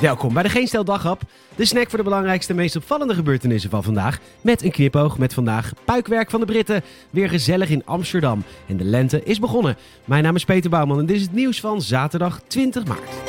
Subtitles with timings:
[0.00, 1.22] Welkom bij de Geen Stel Daghap,
[1.56, 4.18] de snack voor de belangrijkste meest opvallende gebeurtenissen van vandaag.
[4.40, 8.44] Met een knipoog met vandaag puikwerk van de Britten, weer gezellig in Amsterdam.
[8.66, 9.76] En de lente is begonnen.
[10.04, 13.19] Mijn naam is Peter Bouwman en dit is het nieuws van zaterdag 20 maart.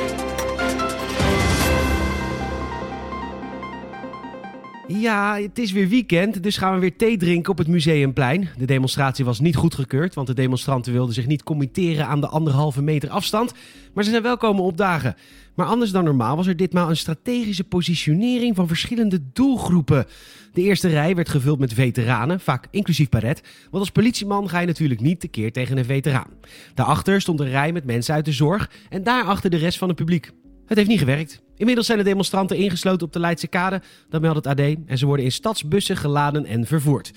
[5.00, 8.50] Ja, het is weer weekend, dus gaan we weer thee drinken op het Museumplein.
[8.58, 12.82] De demonstratie was niet goedgekeurd, want de demonstranten wilden zich niet committeren aan de anderhalve
[12.82, 13.54] meter afstand.
[13.94, 15.16] Maar ze zijn wel komen opdagen.
[15.56, 20.06] Maar anders dan normaal was er ditmaal een strategische positionering van verschillende doelgroepen.
[20.54, 23.42] De eerste rij werd gevuld met veteranen, vaak inclusief paret.
[23.62, 26.30] Want als politieman ga je natuurlijk niet tekeer tegen een veteraan.
[26.74, 29.98] Daarachter stond een rij met mensen uit de zorg en daarachter de rest van het
[29.98, 30.32] publiek.
[30.72, 31.42] Het heeft niet gewerkt.
[31.58, 35.06] Inmiddels zijn de demonstranten ingesloten op de Leidse Kade, dat meldt het AD, en ze
[35.06, 37.12] worden in stadsbussen geladen en vervoerd.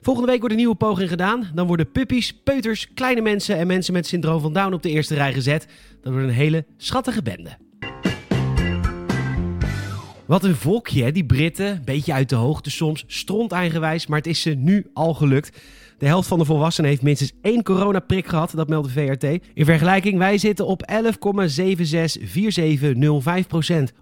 [0.00, 1.50] Volgende week wordt een nieuwe poging gedaan.
[1.54, 5.14] Dan worden puppies, peuters, kleine mensen en mensen met syndroom van Down op de eerste
[5.14, 5.66] rij gezet.
[6.02, 7.56] Dat wordt een hele schattige bende.
[10.30, 11.82] Wat een volkje, die Britten.
[11.84, 15.60] Beetje uit de hoogte soms, stront eigenwijs, maar het is ze nu al gelukt.
[15.98, 19.24] De helft van de volwassenen heeft minstens één coronaprik gehad, dat meldt de VRT.
[19.54, 20.98] In vergelijking, wij zitten op 11,764705%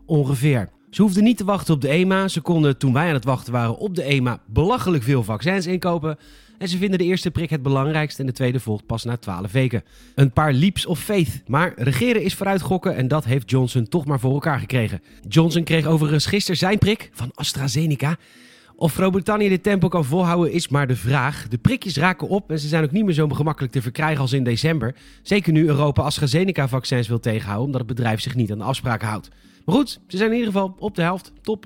[0.07, 0.69] ongeveer.
[0.91, 2.29] Ze hoefden niet te wachten op de EMA.
[2.29, 6.19] Ze konden, toen wij aan het wachten waren op de EMA, belachelijk veel vaccins inkopen.
[6.59, 9.53] En ze vinden de eerste prik het belangrijkst en de tweede volgt pas na 12
[9.53, 9.83] weken.
[10.15, 11.43] Een paar leaps of faith.
[11.47, 15.03] Maar regeren is vooruit gokken en dat heeft Johnson toch maar voor elkaar gekregen.
[15.29, 18.17] Johnson kreeg overigens gisteren zijn prik van AstraZeneca.
[18.77, 21.49] Of Groot-Brittannië dit tempo kan volhouden is maar de vraag.
[21.49, 24.33] De prikjes raken op en ze zijn ook niet meer zo gemakkelijk te verkrijgen als
[24.33, 24.95] in december.
[25.23, 29.29] Zeker nu Europa AstraZeneca-vaccins wil tegenhouden omdat het bedrijf zich niet aan de afspraken houdt.
[29.69, 31.33] Maar goed, ze zijn in ieder geval op de helft.
[31.43, 31.65] Top.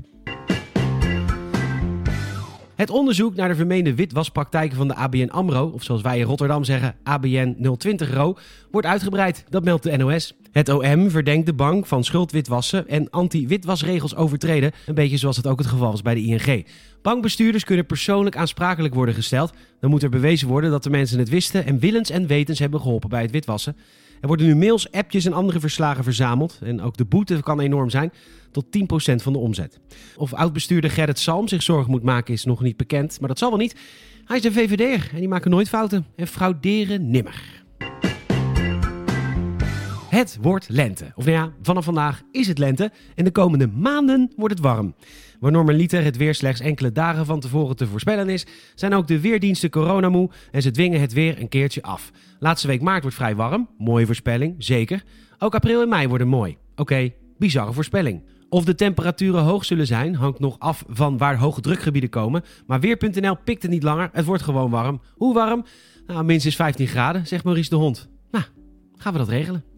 [2.74, 6.64] Het onderzoek naar de vermeende witwaspraktijken van de ABN AMRO, of zoals wij in Rotterdam
[6.64, 8.36] zeggen, ABN 020 RO,
[8.70, 9.44] wordt uitgebreid.
[9.48, 10.34] Dat meldt de NOS.
[10.52, 15.58] Het OM verdenkt de bank van schuldwitwassen en anti-witwasregels overtreden, een beetje zoals het ook
[15.58, 16.66] het geval was bij de ING.
[17.02, 19.52] Bankbestuurders kunnen persoonlijk aansprakelijk worden gesteld.
[19.80, 22.80] Dan moet er bewezen worden dat de mensen het wisten en willens en wetens hebben
[22.80, 23.76] geholpen bij het witwassen.
[24.22, 26.58] Er worden nu mails, appjes en andere verslagen verzameld.
[26.62, 28.12] En ook de boete kan enorm zijn,
[28.50, 29.80] tot 10% van de omzet.
[30.16, 33.48] Of oud-bestuurder Gerrit Salm zich zorgen moet maken is nog niet bekend, maar dat zal
[33.48, 33.76] wel niet.
[34.24, 37.61] Hij is een VVD'er en die maken nooit fouten en frauderen nimmer.
[40.12, 41.12] Het wordt lente.
[41.14, 44.94] Of nou ja, vanaf vandaag is het lente en de komende maanden wordt het warm.
[45.40, 49.20] Waar normaliter het weer slechts enkele dagen van tevoren te voorspellen is, zijn ook de
[49.20, 52.10] weerdiensten coronamoe en ze dwingen het weer een keertje af.
[52.38, 55.02] Laatste week maart wordt vrij warm, mooie voorspelling, zeker.
[55.38, 56.56] Ook april en mei worden mooi.
[56.76, 58.22] Oké, bizarre voorspelling.
[58.48, 62.42] Of de temperaturen hoog zullen zijn, hangt nog af van waar hoge drukgebieden komen.
[62.66, 65.00] Maar Weer.nl pikt het niet langer, het wordt gewoon warm.
[65.14, 65.64] Hoe warm?
[66.06, 68.08] Nou, minstens 15 graden, zegt Maurice de Hond.
[68.30, 68.44] Nou,
[68.96, 69.71] gaan we dat regelen.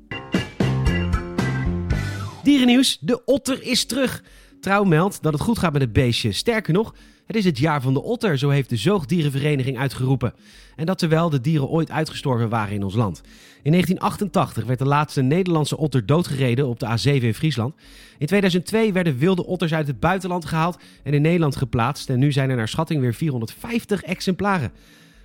[2.44, 4.22] Dierennieuws, de otter is terug.
[4.60, 6.32] Trouw meldt dat het goed gaat met het beestje.
[6.32, 6.94] Sterker nog,
[7.26, 10.34] het is het jaar van de otter, zo heeft de Zoogdierenvereniging uitgeroepen.
[10.76, 13.20] En dat terwijl de dieren ooit uitgestorven waren in ons land.
[13.62, 17.74] In 1988 werd de laatste Nederlandse otter doodgereden op de A7 in Friesland.
[18.18, 22.10] In 2002 werden wilde otters uit het buitenland gehaald en in Nederland geplaatst.
[22.10, 24.72] En nu zijn er naar schatting weer 450 exemplaren.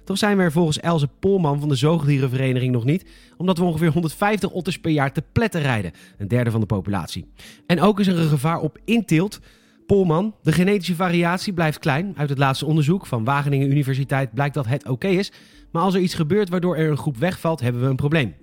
[0.10, 3.06] Toch zijn we er volgens Elze Polman van de Zoogdierenvereniging nog niet,
[3.38, 7.32] omdat we ongeveer 150 otters per jaar te pletten rijden, een derde van de populatie.
[7.66, 9.40] En ook is er een gevaar op inteelt.
[9.86, 12.14] Polman, de genetische variatie blijft klein.
[12.18, 15.32] Uit het laatste onderzoek van Wageningen Universiteit blijkt dat het oké is.
[15.72, 18.36] Maar als er iets gebeurt waardoor er een groep wegvalt, hebben we een probleem.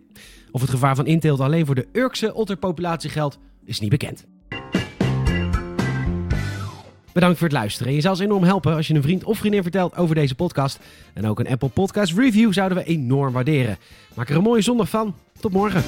[0.50, 4.26] Of het gevaar van inteelt alleen voor de Urkse otterpopulatie geldt, is niet bekend.
[7.16, 7.92] Bedankt voor het luisteren.
[7.92, 10.78] je zou ons enorm helpen als je een vriend of vriendin vertelt over deze podcast.
[11.14, 13.78] En ook een Apple Podcast review zouden we enorm waarderen.
[14.14, 15.14] Maak er een mooie zondag van.
[15.40, 15.82] Tot morgen.